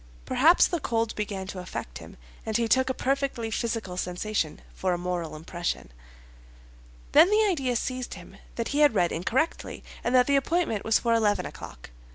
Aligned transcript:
Perhaps 0.25 0.65
the 0.65 0.79
cold 0.79 1.13
began 1.13 1.45
to 1.45 1.59
affect 1.59 1.99
him, 1.99 2.17
and 2.43 2.57
he 2.57 2.67
took 2.67 2.89
a 2.89 2.93
perfectly 2.95 3.51
physical 3.51 3.97
sensation 3.97 4.59
for 4.73 4.93
a 4.93 4.97
moral 4.97 5.35
impression. 5.35 5.91
Then 7.11 7.29
the 7.29 7.45
idea 7.47 7.75
seized 7.75 8.15
him 8.15 8.37
that 8.55 8.69
he 8.69 8.79
had 8.79 8.95
read 8.95 9.11
incorrectly, 9.11 9.83
and 10.03 10.15
that 10.15 10.25
the 10.25 10.37
appointment 10.37 10.83
was 10.83 10.97
for 10.97 11.13
eleven 11.13 11.45
o'clock. 11.45 11.91